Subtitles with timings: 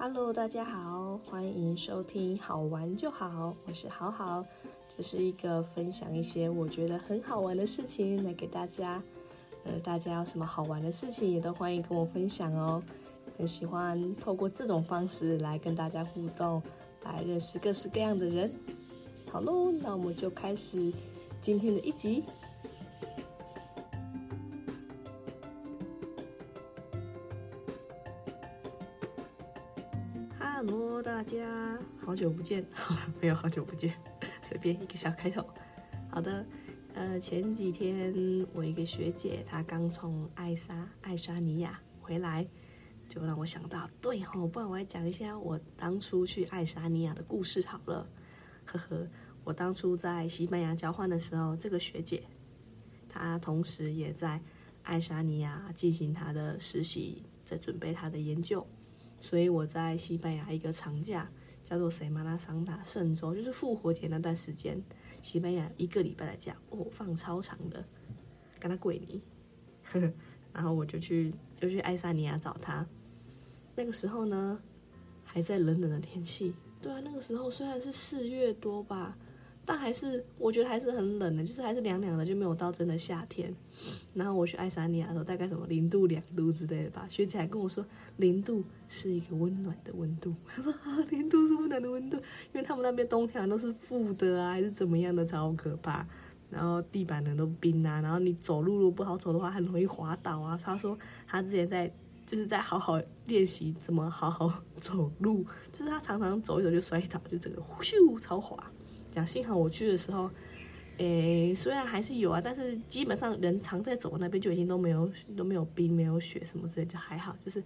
[0.00, 4.46] Hello，大家好，欢迎收听好玩就好，我是好好，
[4.96, 9.02] 这是一个分享一些我觉得很好玩的事情来给大家。
[9.64, 12.80] 呃，大家有什么好玩的事情也都欢迎跟我分享哦。
[13.36, 16.62] 很喜欢透过这种方式来跟大家互动，
[17.02, 18.52] 来认识各式各样的人。
[19.32, 20.92] 好喽，那我们就开始
[21.40, 22.22] 今天的一集。
[31.28, 33.92] 家好久不见，好 了没有好久不见，
[34.40, 35.46] 随便一个小开头。
[36.10, 36.46] 好的，
[36.94, 38.14] 呃，前几天
[38.54, 42.48] 我一个学姐她刚从爱沙爱沙尼亚回来，
[43.10, 48.08] 就让我想到，对吼，不然我来讲一下我当初去爱沙尼亚的故事好了。
[48.64, 49.06] 呵呵，
[49.44, 52.22] 我当初在西班牙交换的时候，这个学姐
[53.06, 54.40] 她同时也在
[54.82, 58.66] 爱沙尼亚进行她的实习，在准备她的研究。
[59.20, 61.30] 所以我在西班牙一个长假，
[61.62, 64.82] 叫做塞马拉桑达圣周，就是复活节那段时间，
[65.22, 67.84] 西班牙一个礼拜的假，哦，放超长的，
[68.58, 69.22] 跟他跪你，
[70.52, 72.86] 然后我就去就去爱沙尼亚找他，
[73.74, 74.60] 那个时候呢，
[75.24, 79.16] 还在冷冷的天气，对啊，那个时候虽然是四月多吧。
[79.70, 83.54] 但还是我觉得还是很冷的，就是还是凉凉的，就没有到真的夏天。
[84.14, 87.06] 然后我去爱沙尼亚的时候，大概什么零度、两度之类的吧。
[87.10, 87.84] 学姐还跟我说，
[88.16, 90.34] 零度是一个温暖的温度。
[90.56, 96.06] 他说啊，零度是温暖的温度，因为他们那边冬天都是负的啊，还是怎么样的，超可怕。
[96.48, 100.56] 然后地板人都冰啊，然后你走路如果不好走的话，很容易滑倒啊。
[100.56, 101.92] 他说他之前在
[102.24, 108.58] 就是在好好练习怎么好好走路，就是他常常走一走就摔倒，就整个咻超滑。
[109.24, 110.30] 幸好我去的时候，
[110.98, 117.62] 诶，虽然还是有啊，但是基本上人常在走那边就已经都没有都没有冰没有雪什么之类，就还好，就是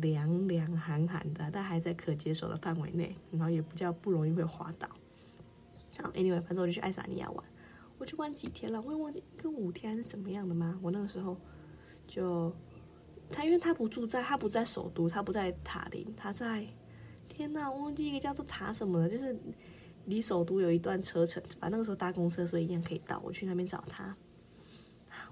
[0.00, 4.88] 凉凉寒寒的，但还在可接受的范围内，然后也不叫不容易会滑倒。
[5.98, 7.44] 好，anyway，反正我就去爱沙尼亚玩，
[7.98, 10.76] 我去玩几天了，我也忘记跟五天还是怎么样的吗？
[10.82, 11.36] 我那个时候
[12.04, 12.52] 就
[13.30, 16.66] 他，因为他不住在他不在首都，他不在塔林，他在
[17.28, 19.36] 天呐，我忘记一个叫做塔什么的，就是。
[20.06, 23.20] 离首都有一段车程，反正那个时候搭公车，所以一样可以到。
[23.24, 24.14] 我去那边找他，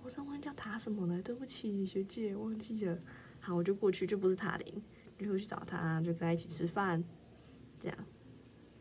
[0.02, 2.98] 我在忘记叫塔什么了，对不起学姐，忘记了。
[3.40, 4.82] 好，我就过去，就不是塔林，
[5.18, 7.04] 就去找他，就跟他一起吃饭，
[7.78, 7.98] 这样。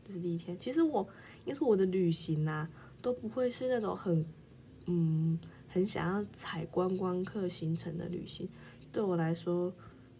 [0.05, 0.57] 这是第一天。
[0.57, 1.07] 其实我，
[1.45, 2.69] 应该说我的旅行啊，
[3.01, 4.25] 都不会是那种很，
[4.85, 5.37] 嗯，
[5.67, 8.47] 很想要踩观光客行程的旅行。
[8.91, 9.73] 对我来说，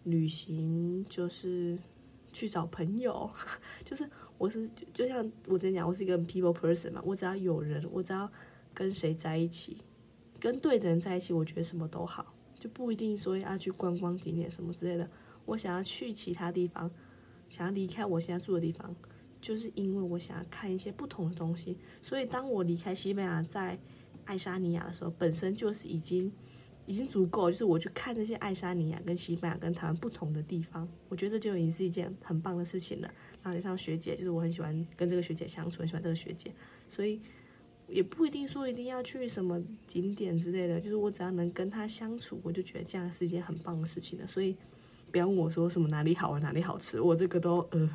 [0.04, 1.78] 旅行就是
[2.32, 3.30] 去找朋友，
[3.84, 4.10] 就是。
[4.42, 8.28] 我是就像我之前讲，我是一个 people person 嘛，我只要有人，我只要
[8.74, 9.76] 跟谁在一起，
[10.40, 15.08] 跟对的人在一起，我觉得什么都好，就不一定说要去观光景点什么之类的。
[15.44, 16.90] 我想要去其他地方，
[17.48, 18.96] 想要离开我现在住的地方，
[19.40, 21.78] 就是因为我想要看一些不同的东西。
[22.02, 23.78] 所以当我离开西班牙，在
[24.24, 26.32] 爱沙尼亚的时候，本身就是已经。
[26.84, 33.08] 已经足够，就是我去看那些爱沙尼亚跟西班牙跟台湾不同的地方，我觉得就已经是一件很棒的事情了。
[33.42, 36.52] 然后像学姐，就是我很喜欢跟这个学姐相处，很喜欢这个学姐，
[36.88, 37.20] 所以
[37.86, 44.26] 也不一定说一定要去什么景点之类的，就是我只要能跟她相处，我就觉得这样是一件很棒的事情了。
[44.26, 44.56] 所以
[45.10, 47.88] 不要问我说什么哪里好玩哪里好吃，我这个都呃，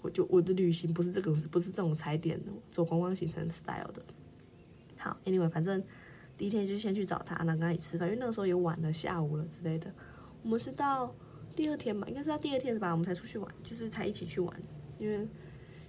[0.00, 4.02] 我就我的旅行不是这个，不是这种踩点的，走观光行程 style 的。
[4.96, 5.80] 好，anyway，反正。
[6.42, 9.88] 第一天就先去找他，然后跟他一起吃饭，因为那个时候也晚了，下午了之类的。
[10.42, 11.14] 我们是到
[11.54, 12.90] 第二天吧，应该是到第二天吧？
[12.90, 14.62] 我们才出去玩，就是才一起去玩。
[14.98, 15.24] 因为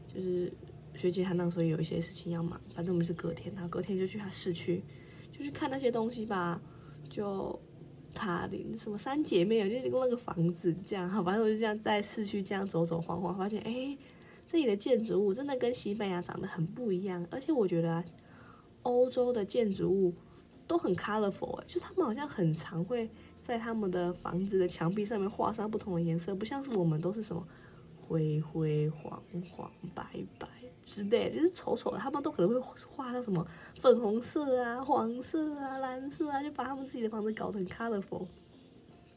[0.06, 0.53] 就是
[0.94, 4.84] 学姐她那个时候有一些事情要忙，反正我们是隔天，然后隔天就去她市区，
[5.31, 6.62] 就去看那些东西吧。
[7.09, 7.59] 就
[8.14, 13.97] 塔林什么三姐妹，就那个房子这样，好，反正我就这样在市区这样走走晃晃，发现哎，
[14.47, 18.06] 这里的建筑物真的跟西班牙长得很不一样，而且我觉得
[18.84, 20.14] 欧洲的建筑物。
[20.66, 23.09] 都很 colorful 哎，就是他们好像很常会
[23.41, 27.46] 在他们的房子的墙壁上面画上不同的颜色，不像是我们都是什么
[28.08, 29.22] 灰灰黄
[29.52, 30.03] 黄白
[30.40, 30.47] 白
[30.85, 31.97] 之类，就是丑丑的。
[31.97, 33.46] 他们都可能会画上什么
[33.78, 38.26] 粉红色啊、黄色啊、蓝色啊，就把他们自己的房子搞成 colorful，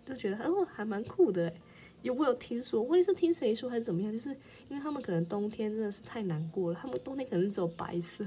[0.04, 1.54] 就觉得哦还蛮酷的哎。
[2.02, 4.12] 有我有听说，问题是听谁说还是怎么样？
[4.12, 4.30] 就是
[4.68, 8.24] 因为他们可能冬天真的是太难过了，他们冬天可能只有白色，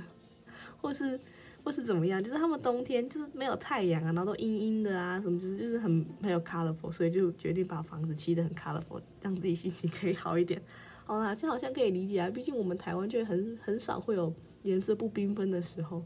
[0.81, 1.19] 或是。
[1.63, 10.61] 或是怎么样，就是他们冬天就是没有太阳啊，然后都阴阴的啊，什么就是就是很没有 colorful，所以就决定把房子漆得很 colorful，让自己心情可以好一点。
[11.05, 14.33] 好啦，这好像可以理解啊，毕竟我们台湾就很很少会有
[14.63, 16.03] 颜色不缤纷的时候，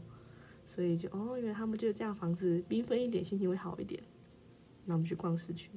[0.64, 4.02] 所以就哦，原来他们就这样房子缤纷一点，心情会好一点。
[4.86, 5.70] 那我们去逛市区，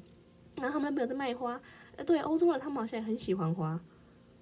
[0.55, 1.59] 然后他们那边有在卖花，
[1.95, 3.79] 呃，对，欧洲人他们好像也很喜欢花，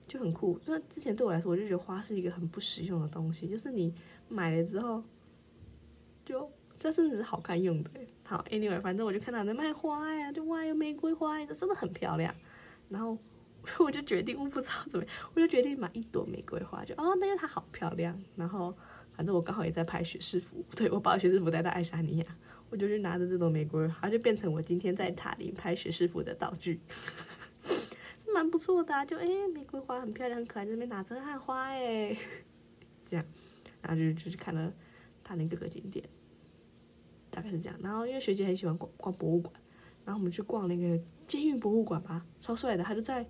[0.08, 0.60] 就很酷。
[0.66, 3.94] 那之前对我来说，我就觉得花是一个很不实用的东西，就是你
[4.28, 5.04] 买了之后，
[6.26, 7.92] 就这甚至是好看用的。
[8.26, 12.36] 好，anyway，反正我就看到在卖花呀，就哇，有玫瑰花，呀，真的很漂亮。
[12.90, 13.18] 然后
[13.80, 18.20] 我就决定，我不知道怎么，我就决定买一朵玫瑰花，就哦，那个它好漂亮。
[18.36, 18.76] 然后
[19.16, 22.26] 反正我刚好也在拍学士服， 对我把学士服带到爱沙尼亚，
[22.70, 29.06] 我就去拿着这朵玫瑰花，就变成我今天在塔林拍学士服的道具， 是蛮不错的。
[29.06, 32.16] 就哎，玫瑰花很漂亮，很可爱，这边拿着看花哎，
[33.06, 33.26] 这样，
[33.82, 34.74] 然后就就去看了
[35.26, 36.08] 塔林各个景点。
[37.30, 39.54] 大概是这样，然后因为学姐很喜欢逛逛博物馆，
[40.06, 43.28] 然后我们去逛那个监狱博物馆吧，超帅的，它就在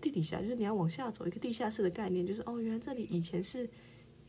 [0.00, 3.68] 地底下，就是你要往下走一个地下室的概念，就是哦，原来这里以前是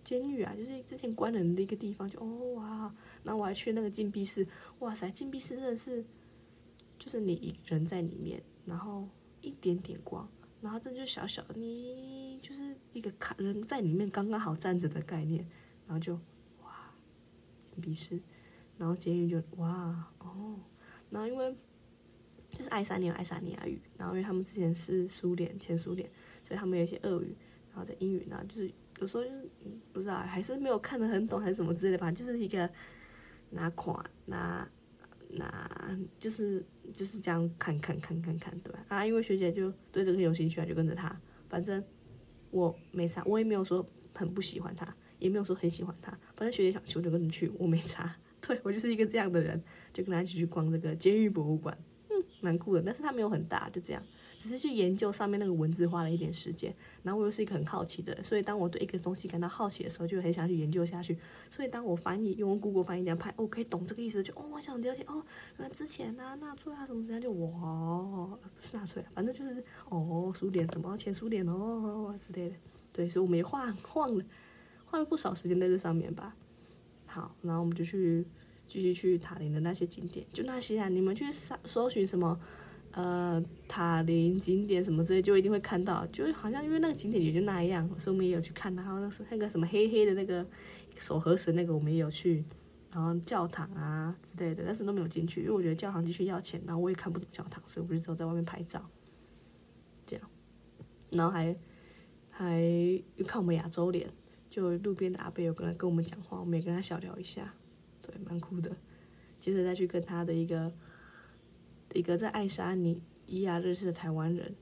[0.03, 4.47] 监狱啊，就是之前关人的一个地方，就哦哇，然后我还去那个禁闭室，
[4.79, 6.03] 哇塞，禁闭室真的是，
[6.97, 9.07] 就是你人在里面，然后
[9.41, 10.27] 一点点光，
[10.59, 15.47] 然后这就小小的，你就是一个卡人在里面刚刚好站着的概念，
[15.85, 16.19] 然后就，
[17.81, 18.19] 鄙视。
[18.77, 20.59] 然后监狱就哇哦，
[21.11, 21.55] 然后因为
[22.49, 26.09] 就是爱沙尼亚爱沙尼亚语，然后因为他们之前是苏联前苏联，
[26.43, 27.35] 所以他们有一些俄语，
[27.69, 29.49] 然后在英语呢，就是有时候就是
[29.91, 32.67] 不知道还是没有看得很懂还是什么之类的，吧就是一个
[33.51, 34.67] 拿款拿
[35.29, 41.15] 拿就是就是这样看看看看看对啊，因为学姐就对这个有兴趣啊，就跟着他，
[41.47, 41.81] 反正
[42.49, 43.85] 我没啥，我也没有说
[44.15, 48.13] 很不喜欢他，也没有说很喜欢他，反正学姐想去我就跟着去，我没差。
[48.45, 51.77] 对我就是一个这样的人，就跟他一起去逛这个监狱博物馆，
[52.09, 52.81] 嗯，蛮酷的。
[52.81, 54.03] 但是他没有很大，就这样，
[54.37, 56.75] 只是去研究上面那个文字花了一点时间。
[57.03, 61.17] 然后我又是一个很好奇的人，所以当我对一个东西感到好奇的时候，就很想去研究下去。
[61.49, 65.23] 所以当我翻译用 Google 翻译这样拍，我可以懂这个意思，就哦，我想了解哦，
[65.57, 72.55] 原来之前啊纳粹啊什么这样，就哇，不是纳粹啊，反正就是哦苏联什么前苏联哦之类的。
[72.91, 74.23] 对，所以我们也花晃了
[74.93, 76.35] 花了不少时间在这上面吧。
[77.07, 78.23] 好，然后我们就去
[78.67, 82.39] 继续去塔林的那些景点，就那些啊，你们去搜搜寻什么，
[82.91, 88.75] 呃，塔林景点什么之类，就一定会看到，就好像因为那个景点也就那样，所以我们也有去看。
[88.75, 90.45] 然后那是那个什么黑黑的那个
[90.99, 92.45] 手合十那个，我们也有去，
[92.91, 98.87] 然后教堂啊之类的，但是都没有进去，因为我觉得教堂继续要钱，然后我也看不懂教堂，所以我就只有在外面拍照，
[100.05, 100.29] 这样，
[101.09, 101.55] 然后还
[102.29, 102.61] 还
[103.15, 104.07] 又看我们亚洲脸。
[104.53, 107.55] 就路边的阿贝有跟他跟我们讲话，我们也跟他小聊一下，
[108.03, 108.71] 对，蛮酷的。
[109.39, 110.71] 接着再去跟他的一个
[111.93, 113.01] 一个在爱沙尼
[113.41, 114.55] 亚认识的台湾人，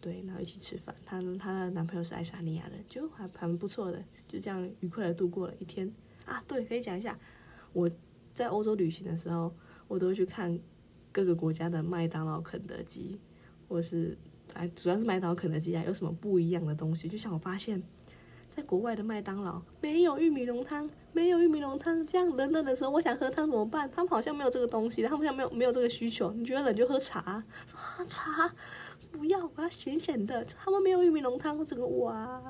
[0.00, 0.96] 对，然后一起吃饭。
[1.04, 5.92] 他他的男朋友是爱沙尼亚人，就还蛮不错的，就这样愉快的度过了一天。
[6.24, 7.18] 啊，对，可以讲一下，
[7.74, 7.90] 我
[8.32, 9.54] 在欧洲旅行的时候，
[9.86, 10.58] 我都会去看
[11.12, 13.20] 各个国家的麦当劳、肯德基，
[13.68, 14.16] 或是
[14.54, 17.06] 哎，主要是麦当劳、肯德基啊，有什么不一样的东西？
[17.06, 17.82] 就像我发现。
[18.56, 22.06] 在国外的麦当劳没有玉米浓汤，没有玉米浓汤。
[22.06, 23.90] 这样冷冷的时候，我想喝汤怎么办？
[23.94, 26.32] 他们好像没有这个东西，他们好像没有没有这个需求。
[26.32, 28.50] 你觉得冷就喝茶，说啊茶，
[29.12, 30.42] 不要，我要咸咸的。
[30.44, 32.42] 他们没有玉米浓汤，这个哇。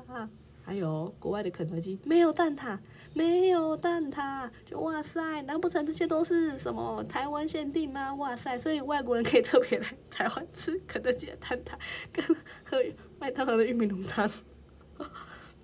[0.62, 2.78] 还有国外的肯德基没有蛋挞，
[3.12, 8.14] 没有蛋挞，就哇塞，难不成这些都是什么台湾限定吗？
[8.14, 11.74] 哇塞，所以外国人可以特别来台湾吃肯德基的蛋挞，
[12.12, 12.24] 跟
[12.64, 12.82] 喝
[13.18, 14.28] 麦当劳的玉米浓汤。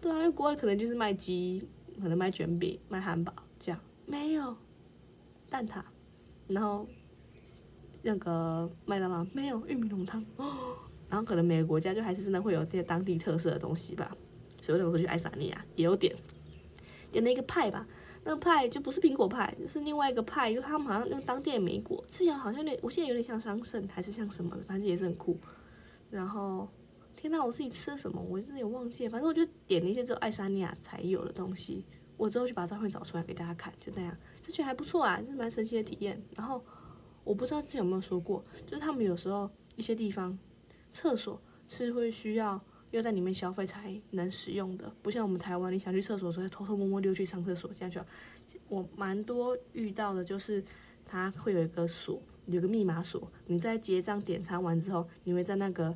[0.03, 1.67] 对啊，因为国外可能就是卖鸡，
[2.01, 4.55] 可能卖卷饼、卖汉堡这样，没有。
[5.49, 5.81] 蛋挞，
[6.49, 6.89] 然后
[8.03, 9.25] 那个麦当劳。
[9.33, 10.25] 没有玉米浓汤，
[11.09, 14.17] 然后可能每个国家就还是真的会有这些当地特色的东西吧。
[14.61, 16.13] 所以我说去爱沙尼亚也有点。
[17.13, 17.87] 点了一个派吧，
[18.25, 25.39] 那个派就不是苹果派，就是另外一个派，就他们好像用当地的莓果，吃起来好像有点，我现在有点像桑葚还是像什么的，反正也是很酷，
[26.11, 26.69] 然后。
[27.23, 28.21] 天呐，我自己吃什么？
[28.21, 29.09] 我真的有忘记。
[29.09, 31.85] 反正我就点了一些只有爱沙尼亚才有的东西。
[32.17, 36.21] 我之后去把照片找出来给大家看，就那样，这觉得还不错啊，是蛮神奇的体验。
[36.35, 36.61] 然后
[37.23, 40.37] 我不知道之前有没有说过，就是他们有时候一些地方
[40.91, 42.61] 厕所是会需要
[42.91, 48.01] 要在里面消费才能使用的，不像我们台湾，你想去厕所的时候偷偷摸摸溜去上厕所这样就。
[48.69, 50.65] 我蛮多遇到的就是
[51.05, 55.95] 它会有一个锁，有个密码锁，你在结账点餐完之后，你会在那个。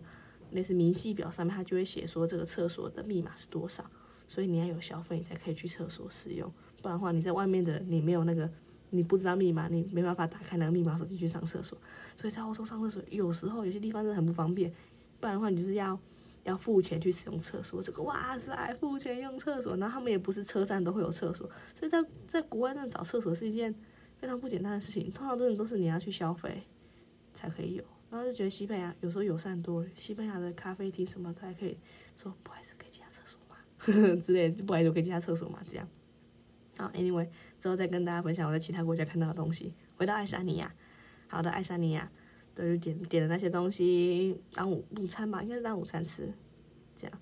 [0.57, 3.85] 类似明细表上面，它就会写说这个厕所的密码是多少，
[4.27, 6.51] 所以你要有消费，你才可以去厕所使用。
[6.81, 8.51] 不然的话，你在外面的你没有那个，
[8.89, 11.79] 你不知道密码，你没办法打开那个密码手机去上厕所。
[12.17, 14.73] 所以在欧洲上厕所，有时候有些地方真的很不方便。
[15.21, 15.99] 不然的话，你就是要
[16.45, 17.83] 要付钱去使用厕所。
[17.83, 23.75] 这个哇塞，付钱用厕所，然后他们也不是车站都会有厕所，所以在在国外真的找厕所是一件
[24.19, 25.13] 非常不简单的事情。
[25.13, 26.63] 通常真的都是你要去消费
[27.35, 27.85] 才可以有。
[28.11, 31.77] 然后就觉得西班牙有时候友善多，西班牙的咖啡厅什么都还可以
[32.15, 33.57] 说不好意思，可以进下厕所吗？
[34.23, 35.61] 之类，不好意思，可以进下厕所吗？
[35.69, 35.89] 这样。
[36.79, 39.75] 好，Anyway，之后再跟大家分享我在其他国家看到的东西。
[39.97, 40.75] 回到爱沙尼亚，
[41.27, 42.11] 好的，爱沙尼亚，
[42.55, 46.33] 就点点的那些东西当午午餐吧，应该是当午餐吃。
[46.95, 47.21] 这样，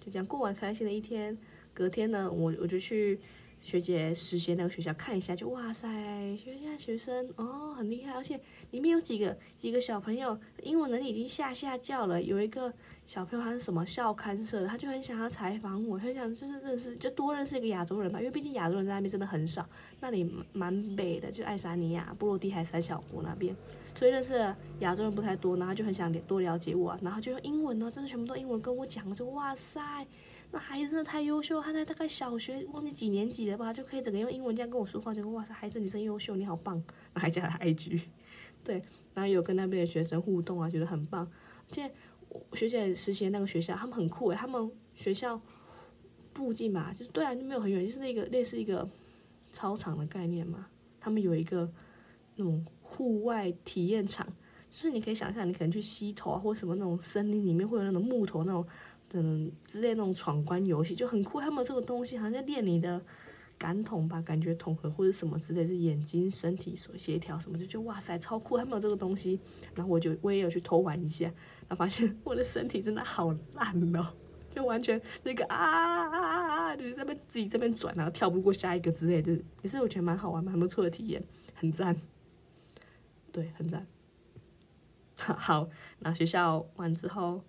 [0.00, 1.36] 就这样过完开心的一天。
[1.74, 3.20] 隔天呢，我我就去。
[3.60, 5.88] 学姐实习那个学校看一下，就哇塞，
[6.36, 12.22] 学校学生哦很厉害，而且里面有几个几个小朋友英文能力已经下下叫了。
[12.22, 12.72] 有一个
[13.04, 19.68] 小朋友他是什么校刊社的，他就很想要采访我，很想就是认识，就多认识一个亚洲人吧，因为毕竟亚洲人在那边真的很少。
[20.00, 23.54] 那里蛮北的，就爱沙尼亚、波罗的海三小国那边，
[23.94, 30.06] 所以认识亚洲人不太多，然后就很想多了解我，然后就用英文呢，真的全部都英文跟我讲，就哇塞。
[30.50, 38.00] 那孩子真的太优秀，他在大概小学忘记几年级了吧，就可以整个用英文这样跟我说话，就哇塞，孩子你真优秀，你好棒，那还加了 IG，
[38.64, 41.30] 对，然后有跟那边的学生互动啊，觉得很棒。
[41.66, 41.92] 而且
[42.54, 45.38] 学姐实习的那个学校，他们很酷诶，他们学校
[46.32, 48.88] 附近嘛，就是对啊，就没有很远，就是那个类似一个
[49.52, 50.66] 操场的概念嘛。
[50.98, 51.70] 他们有一个
[52.36, 54.26] 那种户外体验场，
[54.70, 58.66] 就是你可以想象，你可能去溪头啊，或者什么那种森林里面会有那种木头那种。
[59.08, 63.02] 等之类那种闯关游戏就很酷，他们这个东西好像在练你的
[63.56, 69.40] 感统吧，感觉统合或者什么之类，是眼睛、身体、所协调什么，就觉得哇塞超酷，他们有这个东西，
[69.74, 74.12] 然后我就我也有去偷玩一下，然后发现我的身体真的好烂哦，
[74.50, 81.24] 就完全那个啊啊啊啊，就是在边自己这边转，然后跳不过下一个之类的，也是我觉得蛮好玩、蛮不错的体验，
[81.54, 81.96] 很赞，
[83.32, 83.86] 对，很赞。
[85.16, 87.42] 好，然后学校完之后。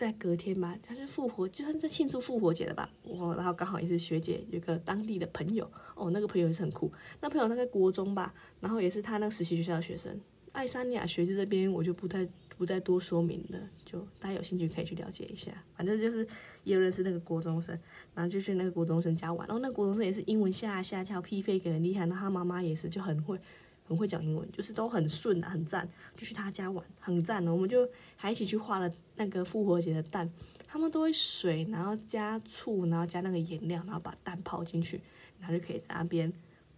[0.00, 2.88] 在隔天吧，他是复活，就算在庆祝复活节的吧。
[3.02, 6.90] 我然后刚好也是学姐有个当地的朋友，哦，那个朋友也是很酷。
[7.20, 10.18] 那朋友那个国中吧，然后也是他那个实习学校的学生。
[10.52, 12.26] 爱沙尼亚学制这边我就不太
[12.56, 15.52] 不再多说明了，就大家有兴趣可以去了解一下。
[15.76, 16.26] 反正就是
[16.64, 17.78] 也认识那个国中生，
[18.14, 19.46] 然后就去那个国中生家玩。
[19.46, 23.38] 然后那个国中生也是英文下下跳匹配给很厉害，然后他妈妈也是就很会。
[23.82, 25.90] 很会讲英文，就是都很顺啊，很赞。
[26.16, 27.52] 就去他家玩，很赞的。
[27.52, 28.88] 我们就还一起去画了
[29.24, 30.30] 那个复活节的蛋。
[30.66, 35.00] 他们都会水，然后加醋，然后加那个颜料，然后把蛋泡进去，
[35.38, 36.32] 然后就可以在那边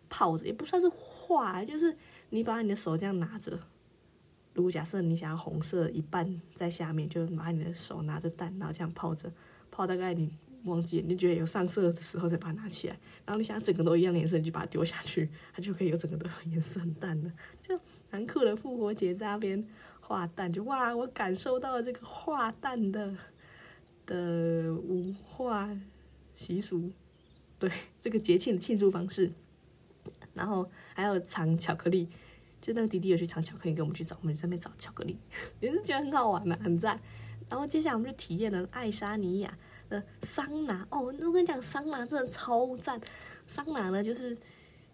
[0.09, 1.97] 泡着，也不算是画，就是
[2.31, 3.59] 你把你的手这样拿着。
[4.55, 9.33] 如果假设你想要红色一半在下面，就拿你的手拿着蛋，然后这样泡着，
[9.71, 10.31] 泡大概你。
[10.65, 12.97] 忘记，你觉得有上色的时候再把它拿起来，
[13.27, 17.29] 然后你想整个都一样颜色，你就把它丢下去，它就可以有整个的 颜色很淡的，
[17.61, 17.77] 就
[18.13, 18.55] 蛮酷的。
[18.55, 19.67] 复活节在那边
[20.13, 23.17] 画蛋，就哇，我感受到了这个画蛋的
[24.05, 25.71] 的文化
[26.35, 26.91] 习俗，
[27.59, 29.33] 对这个节庆的庆祝方式。
[30.35, 32.11] 然后还有藏巧克力，
[32.61, 35.19] 就那个弟弟有去藏巧克力，跟我们去找，我们在那边找巧克力，
[35.61, 37.01] 也是觉得很好玩的，很赞。
[37.49, 40.05] 然后接下来我们就体验了爱沙尼亚的。
[40.21, 43.01] 桑拿哦，我跟你讲，桑拿真的超赞。
[43.47, 44.37] 桑拿呢，就是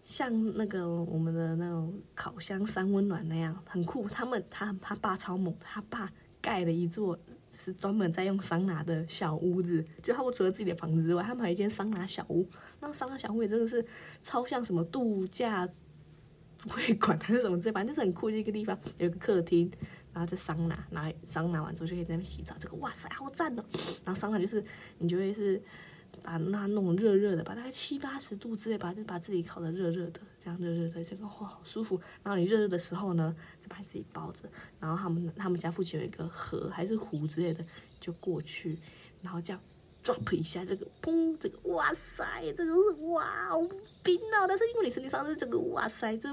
[0.03, 4.09] 像那个我们的那种烤箱三温暖那样，很酷。
[4.09, 7.19] 他们他他爸超猛，他爸盖了一座
[7.51, 9.85] 是专门在用桑拿的小屋子。
[10.03, 12.49] 就他们除了自己的房子之外，他们还有一间桑拿小屋。
[12.81, 13.85] 那桑拿小屋也真的是
[14.23, 15.69] 超像什么度假
[16.69, 19.71] 会馆还是什么这，反正就是很酷的一个地方，有个客厅。
[20.11, 23.63] 然后在桑拿，然后桑拿完之后就可以在那边洗澡，这个哇塞好赞哦！
[24.05, 24.65] 然后桑拿就是
[24.99, 25.63] 你就会是
[26.23, 32.01] 把那弄热热的，把大概七八十度之类，把就把自己烤的热热的，这样热热的，这个哇好舒服。
[32.23, 34.49] 然后你热热的时候呢，就把自己包着。
[34.81, 37.65] 然后他们他们家附近有一个河还是湖之类的，
[37.99, 38.79] 就过去，
[39.23, 39.61] 然后这样
[40.03, 42.25] drop 一下，这个砰，这个哇塞，
[42.57, 43.61] 这个是哇好
[44.03, 44.47] 冰啊！
[44.47, 46.29] 但是因为你身体上是这个哇塞，这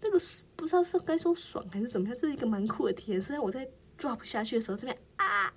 [0.00, 0.18] 那个。
[0.56, 3.20] 不知道是该说爽还是怎么样，这是一个蛮酷的体验。
[3.20, 5.52] 虽然我在 drop 下去的时候，这边啊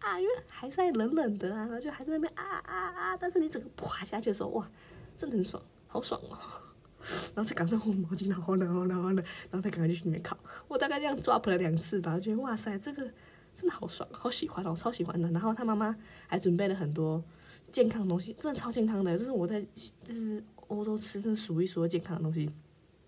[0.00, 4.70] 啊，因为还在冷冷的啊，然后就还在那边啊啊啊，但是你整个滑下去的时候，哇，
[5.16, 6.38] 真的很爽，好爽哦！
[7.34, 9.16] 然后再赶上红毛巾，好冷好冷好冷，
[9.50, 10.38] 然后再赶快去里面烤。
[10.68, 13.02] 我大概这样 drop 了两次吧，觉得哇塞，这个
[13.56, 15.28] 真的好爽，好喜欢哦，超喜欢的。
[15.32, 15.96] 然后他妈妈
[16.28, 17.22] 还准备了很多
[17.72, 19.60] 健康的东西，真的超健康的，这是我在
[20.04, 22.48] 就是欧洲吃真的数一数二健康的东西。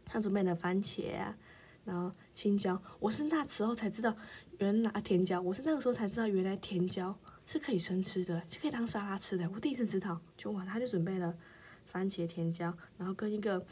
[0.05, 1.37] 他准备了番茄啊，
[1.85, 2.81] 然后青椒。
[2.99, 4.15] 我是那时候才知道，
[4.59, 5.41] 原来甜椒。
[5.41, 9.49] 我是那个时候才知道，原来甜椒是可以生吃的，是可以当沙拉吃的。
[9.55, 11.37] 我第一次知道，就哇，他就准备了
[11.87, 13.65] 番茄甜椒，然后跟一个，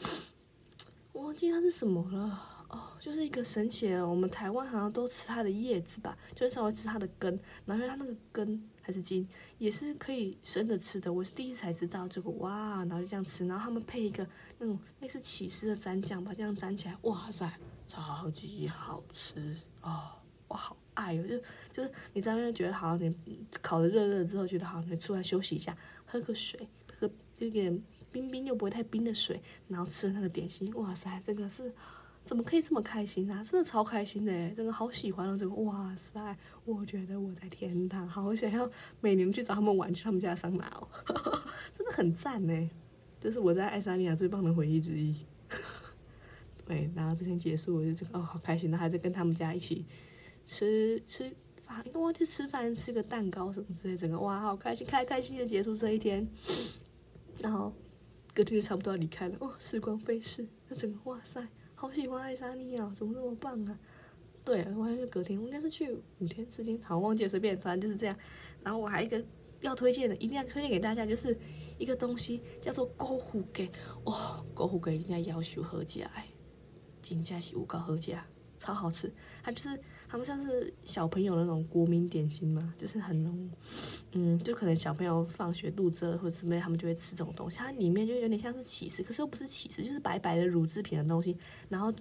[1.12, 2.49] 我 忘记它是什么了。
[2.73, 9.28] 哦，就是一个神奇的，我们台湾好像都吃它的叶子吧，就是稍微吃它的根，然后它那个根还是茎
[9.59, 11.12] 也是可以生的吃的。
[11.12, 14.26] 我是第一次才知道这个，哇，然后就这样吃，然后他们配一个
[14.59, 17.52] 那种类似起司的蘸酱吧，这样蘸起来，哇塞，
[17.93, 20.13] 超级好吃哦，
[20.49, 21.23] 我好爱哦！
[21.29, 21.39] 就
[21.71, 23.15] 就是你在那边觉得好，你
[23.61, 26.67] 烤的热热之后觉得好，你出来休息一下，喝个水，
[26.99, 31.71] 喝这点冰冰又不会太冰的水，然后吃那个点心，哇塞，这个是
[32.25, 33.45] 怎么可以这么开心啊？
[33.45, 35.37] 真的超开心的，真的好喜欢哦！
[35.37, 38.71] 这个哇塞，我觉得我在天堂，好想要
[39.03, 40.89] 每年去找他们玩，去他们家桑拿哦，
[41.77, 42.71] 真的很赞呢。
[43.21, 45.15] 这是我在爱沙尼亚最棒的回忆之一。
[46.73, 49.85] 对，然后这天结束，我就这个哦，好开心，然后还在跟他们家一起
[50.47, 56.26] 吃吃饭，因为忘记吃饭，吃个蛋糕什么之类，整个哇，好开心，开开心心的结束这一天。
[57.41, 57.75] 然后
[58.33, 63.79] 隔天就差不多要离开了，哦，时光飞逝，那整个哇塞，好喜欢爱沙尼亚，怎么那么棒啊？
[64.43, 68.17] 对，我还是隔天，我应该是去五天四天，好忘记，随便，反正就是这样。
[68.62, 69.23] 然后我还一个
[69.61, 71.37] 要推荐的，一定要推荐给大家，就是
[71.79, 73.71] 一个东西叫做篝火鸡，
[74.05, 76.26] 哇，篝火鸡人家要求合起来。
[77.03, 78.25] 金家喜五高合家
[78.59, 79.79] 超好吃，它就是
[80.09, 83.51] 他们像是小朋友那种国民点心嘛，就是很浓，
[84.13, 87.59] 嗯，就可能小朋友放学肚子饿或者什么，他们就会吃这种东西。
[87.59, 91.37] 它里面就有点像是起司，可是又不是起司，就是白白的乳制品的东西。
[91.69, 91.93] 然后，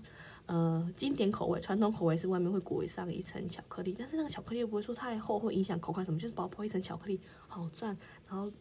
[0.46, 7.98] 呃，经典口味、传统口味是外面会裹上一层巧克力，但是那个巧克力又不会说太厚，会影响口感什么，就是薄薄一层巧克力，好赞。
[8.30, 8.52] 然后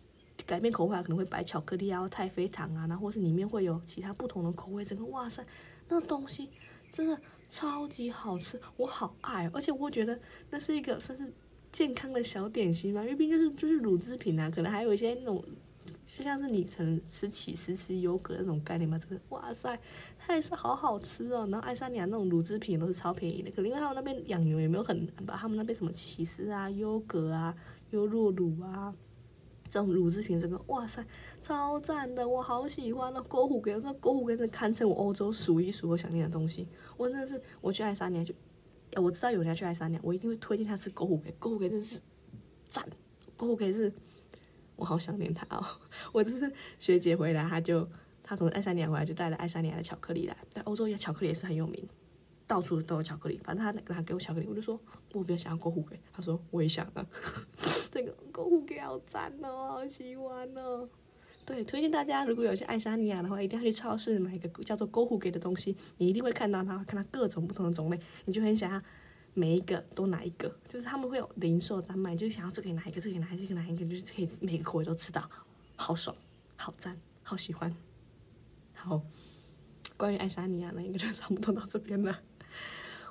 [0.47, 5.45] 改变口味可能会白巧克力啊、太妃糖啊，然后或是里面会有其他不同的口味，整个哇塞！
[5.91, 6.49] 那东西
[6.93, 10.19] 真的超级好吃，我好爱，而且我觉得
[10.49, 11.31] 那是一个算是
[11.73, 15.45] 健康的小点心嘛，因为毕竟就是就是乳制品啊，可能还有一些那种
[16.07, 19.79] 就像是你可能吃起司吃优格那种概念嘛，这个哇塞，
[20.19, 21.47] 它也是好好吃哦。
[21.51, 27.55] 然后爱沙尼亚那种乳制品都是超便宜的，可能因为他们那边养牛也没有很难吧，他们那边什么起司啊、优格啊、
[27.91, 28.95] 优酪乳啊。
[29.71, 31.03] 这种乳制品，这个哇塞，
[31.41, 33.25] 超赞的，我好喜欢哦！
[33.29, 36.67] 篝火给，我说篝火给真堪称我欧洲数一数二想念的东西。
[36.97, 38.35] 我真的是，我去爱沙尼亚就，
[39.00, 41.31] 我知道有人要去爱沙尼亚，我一定会推荐他吃篝火给。
[41.39, 42.00] 篝火给真是
[42.67, 42.85] 赞，
[43.39, 43.93] 篝火给是，
[44.75, 45.65] 我好想念他哦！
[46.13, 47.89] 我这是学姐回来，他就
[48.25, 51.89] 他从爱沙尼亚回来就带了爱沙尼亚的巧克力来，在欧洲也巧克力也是很有名。
[52.50, 54.76] 到处都有巧克力，反正他他给我巧克力，我就说
[55.13, 57.06] 我比较想要篝火给，他说我也想啊，
[57.93, 60.89] 这个篝火给好赞哦，好喜欢哦。
[61.47, 68.82] 对，推荐大家如果有去爱沙尼亚的话，一定要去超市买一个叫做篝火给的东西，你一定会看到它，看到各种不同的种类，你就很想要
[69.32, 75.30] 每一个都拿一个，就是他们会有零售单卖，就是想要这个拿一个，这个拿一个，这个拿一个，就是可以每个口味都吃到，
[75.76, 76.17] 好爽，
[76.56, 77.73] 好赞，好喜欢。
[78.75, 79.00] 好，
[79.97, 82.19] 关于爱沙尼亚呢，应该就差不多到这边了。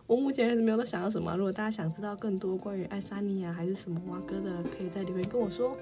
[0.10, 1.38] 我目前还是没有在想到什么。
[1.38, 5.78] 如果大家想知道更多关于爱沙尼亚还是什么蛙哥的，可以在留言跟我说。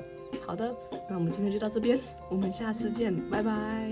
[0.45, 0.75] 好的，
[1.09, 1.97] 那我们今天就到这边，
[2.29, 3.89] 我们下次见，拜拜。